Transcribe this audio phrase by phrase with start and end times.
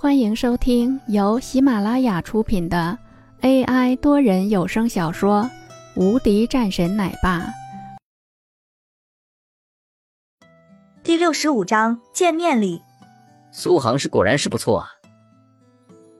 [0.00, 2.96] 欢迎收听由喜马拉雅出品的
[3.40, 5.42] AI 多人有声小说
[6.00, 7.40] 《无敌战神奶爸》
[11.02, 12.80] 第六十五章见面礼。
[13.50, 14.86] 苏杭是果然是不错啊！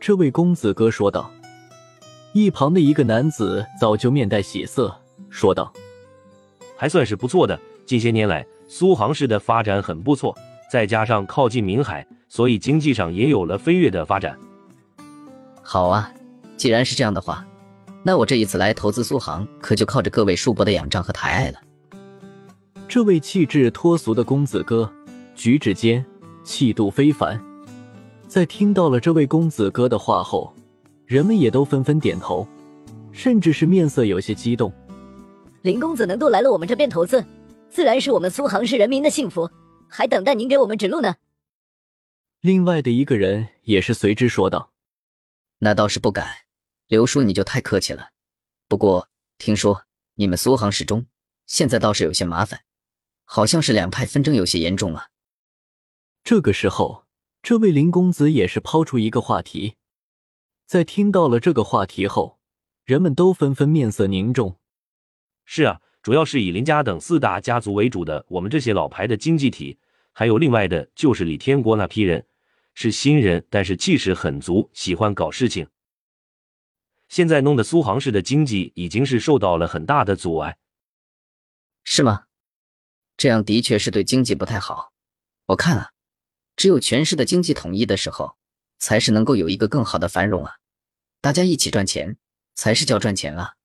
[0.01, 1.31] 这位公子哥说道。
[2.33, 4.93] 一旁的一个男子早就面带喜色，
[5.31, 5.73] 说道
[6.77, 7.57] ：“还算是不错的。
[7.87, 10.37] 近些年来，苏杭市的发展很不错，
[10.71, 14.39] 再加上靠近明海，所以经济上也有了飞跃的发展。”
[15.63, 16.13] 好啊，
[16.57, 17.47] 既然是这样的话，
[18.03, 21.59] 那我这一次来投资苏杭，可就靠着各位叔伯的仰仗和抬爱了。
[22.87, 24.91] 这位气质脱俗的公子哥，
[25.35, 26.05] 举止间
[26.43, 27.39] 气度非凡。
[28.27, 30.55] 在听到了这位公子哥的话后，
[31.05, 32.47] 人们也都纷纷点头，
[33.13, 34.73] 甚至是面色有些激动。
[35.63, 37.23] 林公子能够来了我们这边投资，
[37.69, 39.51] 自然是我们苏杭市人民的幸福，
[39.89, 41.17] 还等待您给我们指路呢。
[42.41, 44.73] 另外的一个人也是随之说道
[45.59, 46.47] ：“那倒是不敢，
[46.87, 48.11] 刘叔你就太客气了。
[48.69, 51.07] 不过听说你们苏杭市中
[51.47, 52.65] 现在倒是有些麻烦，
[53.25, 55.09] 好像是两派纷争有些严重啊。”
[56.23, 57.07] 这个时候，
[57.43, 59.77] 这位林公子也是抛出一个话题。
[60.67, 62.39] 在听到了这个话题后，
[62.85, 64.61] 人们都纷纷面色凝重。
[65.45, 69.77] 是啊，主要是以林家等四大家族为主的我们这些老牌的经济体，
[70.15, 72.25] 还有另外的就是李天国那批人，
[72.73, 75.69] 是新人，但是气势很足，喜欢搞事情。
[77.11, 80.57] 现在弄得苏杭市的经济已经是受到了很大的阻碍，
[81.85, 82.23] 是吗？
[83.19, 84.95] 这样的确是对经济不太好。
[85.49, 85.91] 我看啊，
[86.57, 88.39] 只有全市的经济统一的时候。
[88.79, 90.55] 才是能够有一个更好的繁荣啊！
[91.21, 92.17] 大家一起赚钱，
[92.55, 93.57] 才是叫赚钱啊！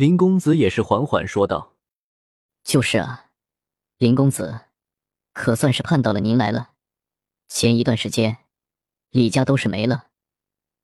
[0.00, 1.76] 林公子也是缓缓说道
[2.64, 3.32] ：“就是啊，
[3.98, 4.62] 林公子，
[5.34, 6.70] 可算是盼到了您来了。
[7.48, 8.38] 前一段时间，
[9.10, 10.06] 李家都是没了，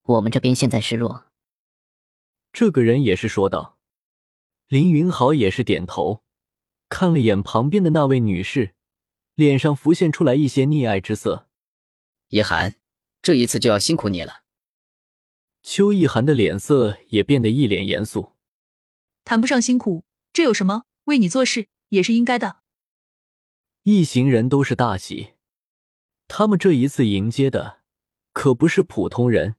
[0.03, 1.25] 我们这边现在是弱。”
[2.53, 3.79] 这个人也是说道。
[4.69, 6.23] 林云豪也是点头，
[6.91, 8.75] 看了眼旁边的那位女士，
[9.35, 11.49] 脸上浮现出来一些溺爱之色。
[12.29, 12.75] 叶寒。
[13.23, 14.43] 这一次就要辛苦你了。
[15.63, 18.36] 邱意涵的脸色也变得一脸严肃。
[19.27, 20.85] 谈不上辛苦，这有什么？
[21.07, 22.59] 为你做事也是应该的。
[23.83, 25.33] 一行人都是大喜，
[26.29, 27.81] 他们这一次迎接的
[28.33, 29.57] 可不是普通人，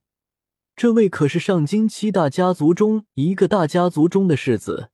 [0.74, 4.90] 这位可是上京七大家族中一个大家族中的世子，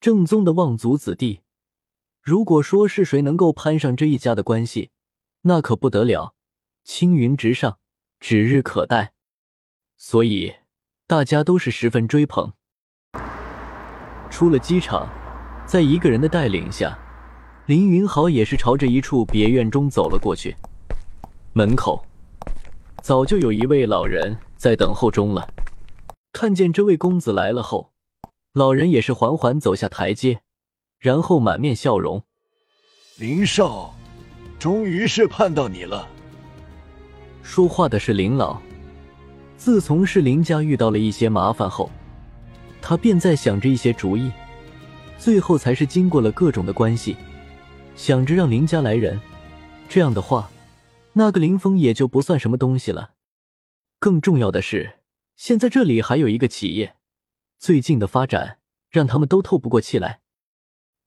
[0.00, 1.40] 正宗的望族子弟。
[2.22, 4.92] 如果说是谁能够攀上这一家的关系，
[5.40, 6.36] 那可不得了，
[6.84, 7.80] 青云直上。
[8.20, 9.12] 指日可待，
[9.96, 10.54] 所以
[11.06, 12.54] 大家都是十分追捧。
[14.34, 15.08] 出了机场，
[15.64, 16.98] 在一个人的带领下，
[17.66, 20.56] 林云豪也是朝着一处别院中走了过去。
[21.52, 22.04] 门口
[23.00, 25.48] 早就有一位老人在等候中了。
[26.32, 27.92] 看见这位公子来了后，
[28.52, 30.40] 老人也是缓缓走下台阶，
[30.98, 32.24] 然后满面笑容
[33.16, 33.94] ：“林少，
[34.58, 36.08] 终于是盼到你了。”
[37.44, 38.60] 说话的是林老。
[39.56, 41.88] 自从是林家遇到了一些麻烦后，
[42.86, 44.30] 他便在想着一些主意，
[45.16, 47.16] 最后才是经过了各种的关系，
[47.96, 49.18] 想着让林家来人。
[49.88, 50.50] 这样的话，
[51.14, 53.14] 那个林峰也就不算什么东西了。
[53.98, 54.98] 更重要的是，
[55.34, 56.96] 现在这里还有一个企业，
[57.58, 58.58] 最近的发展
[58.90, 60.20] 让他们都透不过气来，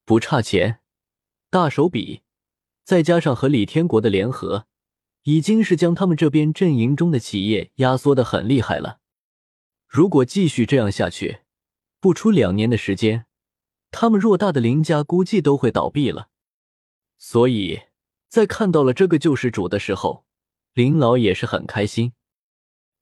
[0.03, 0.79] 不差钱，
[1.51, 2.23] 大手笔，
[2.83, 4.66] 再加上和李天国的联合。
[5.25, 8.97] 已经是将他们这边阵营中的企业压缩的很厉害了。
[9.85, 11.41] 如果继续这样下去，
[12.00, 13.25] 不出两年的时间，
[13.91, 16.30] 他们偌大的林家估计都会倒闭了。
[17.18, 17.81] 所以
[18.28, 20.25] 在看到了这个救世主的时候，
[20.74, 22.13] 林老也是很开心。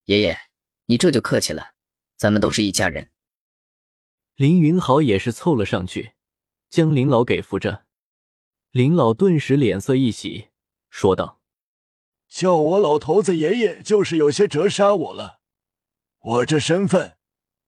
[0.05, 0.37] 爷爷，
[0.85, 1.73] 你这就客气了，
[2.15, 3.11] 咱们都是一家人。
[4.35, 6.13] 林云豪也是凑了上去，
[6.69, 7.85] 将林老给扶着。
[8.71, 10.49] 林老顿时脸色一喜，
[10.89, 11.41] 说道。
[12.27, 15.39] 叫我老头子爷爷，就是有些折杀我了。
[16.19, 17.17] 我这身份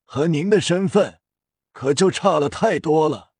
[0.10, 1.20] 和您的身份
[1.74, 3.34] 可就差了太多了。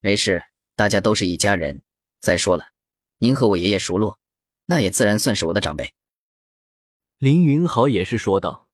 [0.00, 0.42] 没事，
[0.74, 1.80] 大家都是一家人。
[2.20, 2.70] 再说了，
[3.18, 4.18] 您和我爷爷熟络，
[4.66, 5.94] 那也自然算是我的长辈。
[7.18, 8.66] 林云豪也是说道：“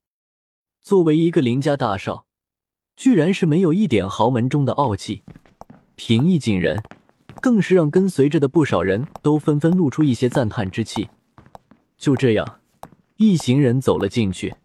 [0.80, 2.24] 作为一个林家大少，
[2.96, 5.22] 居然是没有一点豪门中的傲气，
[5.96, 6.82] 平易近人，
[7.42, 11.10] 更是让跟随着的不少人都纷纷露出一些赞叹之气。”
[11.98, 12.62] 就这样，
[13.16, 14.56] 一行人走了进去。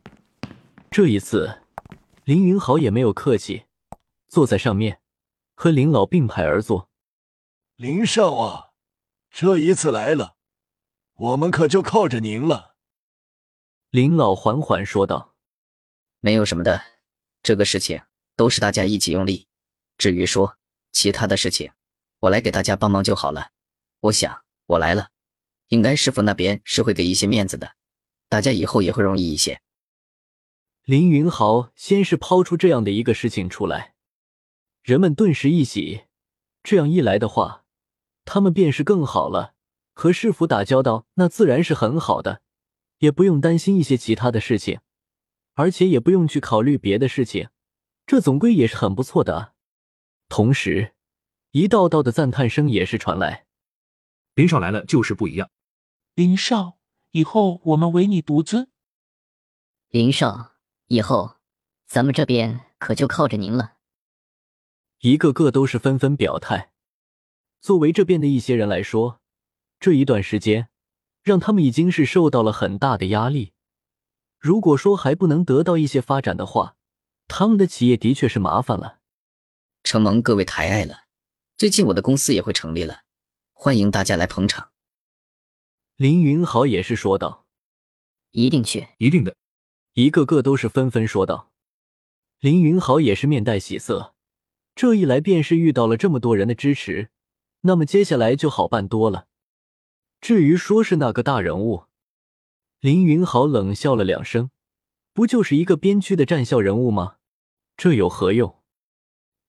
[0.90, 1.64] 这一次，
[2.26, 3.66] 林云豪也没有客气，
[4.28, 5.00] 坐在上面，
[5.54, 6.90] 和林老并排而坐。
[7.76, 8.72] 林少啊，
[9.30, 10.36] 这一次来了，
[11.14, 12.78] 我们可就靠着您了。
[13.92, 15.36] 林老缓缓说道
[16.20, 16.82] ：“没有什么的，
[17.44, 18.02] 这个事情
[18.36, 19.48] 都是大家一起用力。
[19.96, 20.58] 至于说
[20.92, 21.74] 其他的事情，
[22.22, 23.52] 我来给大家帮忙就好了。
[24.00, 25.12] 我想我来了，
[25.68, 27.76] 应该师傅那边是会给一些面子的，
[28.28, 29.62] 大家以后也会容易一些。”
[30.86, 33.96] 林云豪先是抛出这样的一个事情出来，
[34.84, 36.04] 人们顿时一喜。
[36.62, 37.66] 这样一来的话，
[38.24, 39.56] 他们便是更好了。
[39.94, 42.44] 和师傅打交道，那自然是很好的，
[43.00, 44.80] 也不用担心一些其他的事情，
[45.56, 47.50] 而且也不用去考虑别的事情，
[48.06, 49.54] 这总归也是很不错的啊。
[50.30, 50.94] 同时，
[51.50, 53.48] 一道道的赞叹声也是传来
[54.36, 55.50] ：“林少来了就是不一样，
[56.14, 56.78] 林少，
[57.10, 58.70] 以后我们唯你独尊。
[59.90, 60.55] 林少，
[60.88, 61.38] 以后
[61.86, 63.74] 咱们这边可就靠着您了。”
[65.02, 66.72] 一个个都是纷纷表态。
[67.60, 69.20] 作为这边的一些人来说，
[69.80, 70.70] 这一段时间，
[71.24, 73.54] 让他们已经是受到了很大的压力。
[74.40, 76.78] 如果说还不能得到一些发展的话，
[77.28, 79.00] 他们的企业的确是麻烦了。
[79.84, 81.06] 承蒙各位抬爱了，
[81.58, 83.02] 最近我的公司也会成立了，
[83.54, 84.72] 欢迎大家来捧场。
[85.96, 87.46] 林云豪也是说道
[88.32, 89.36] ：“一定去，一定的。”
[89.96, 91.52] 一个个都是纷纷说道。
[92.40, 94.14] 林云豪也是面带喜色，
[94.76, 97.10] 这一来便是遇到了这么多人的支持，
[97.62, 99.28] 那么接下来就好办多了。
[100.20, 101.86] 至于说是那个大人物，
[102.82, 104.52] 林云豪冷笑了两声，
[105.14, 107.16] 不就是一个边区的战校人物吗？
[107.78, 108.62] 这有何用？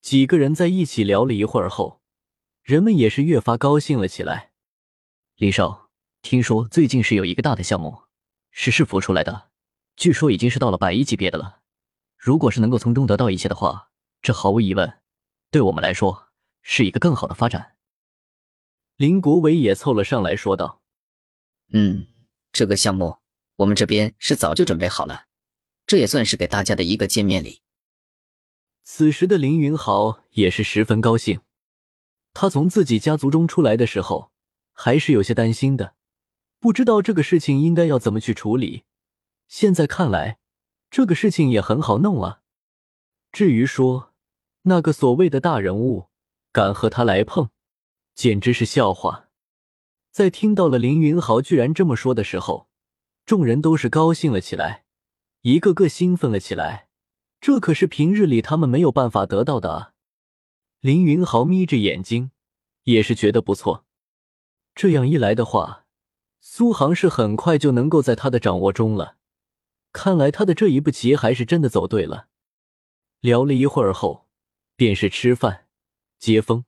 [0.00, 2.00] 几个人在一起聊了一会儿后，
[2.62, 4.52] 人们也是越发高兴了起来。
[5.34, 5.90] 李少，
[6.22, 8.02] 听说最近是有一个大的项目，
[8.52, 9.50] 是市府出来的，
[9.96, 11.60] 据说已经是到了百亿级别的了。
[12.16, 13.90] 如果是能够从中得到一些的话，
[14.20, 15.00] 这毫无疑问，
[15.50, 16.28] 对我们来说
[16.60, 17.76] 是一个更好的发展。
[18.96, 20.82] 林国伟也凑了上来说道
[21.72, 22.06] ：“嗯，
[22.52, 23.18] 这个项目
[23.56, 25.26] 我们这边是早就准备好了，
[25.86, 27.62] 这也算是给大家的一个见面礼。”
[28.84, 31.40] 此时的林云豪也是十分高兴。
[32.34, 34.30] 他从自己家族中出来的时候，
[34.72, 35.94] 还是有些担心的，
[36.60, 38.84] 不知道这个事情应该要怎么去处理。
[39.48, 40.38] 现在看来，
[40.90, 42.42] 这个事情也很好弄啊。
[43.32, 44.14] 至于说
[44.62, 46.08] 那个所谓的大人物
[46.52, 47.50] 敢和他来碰，
[48.14, 49.28] 简直是笑话！
[50.10, 52.68] 在听到了林云豪居然这么说的时候，
[53.24, 54.84] 众人都是高兴了起来，
[55.42, 56.88] 一个个兴奋了起来。
[57.40, 59.92] 这可是平日里他们没有办法得到的啊！
[60.80, 62.30] 林云豪眯着眼睛，
[62.84, 63.84] 也是觉得不错。
[64.74, 65.84] 这样一来的话，
[66.40, 69.16] 苏杭是很快就能够在他的掌握中了。
[69.96, 72.26] 看来他的这一步棋还是真的走对了。
[73.20, 74.26] 聊了一会儿后，
[74.76, 75.64] 便是吃饭、
[76.18, 76.66] 接风。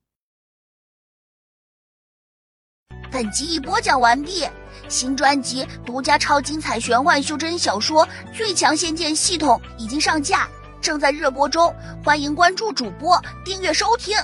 [3.11, 4.47] 本集已播讲完毕，
[4.87, 8.03] 新专辑独家超精彩玄幻修真小说
[8.35, 10.49] 《最强仙剑系统》已经上架，
[10.81, 11.71] 正在热播中，
[12.03, 13.15] 欢迎关注主播，
[13.45, 14.17] 订阅收听。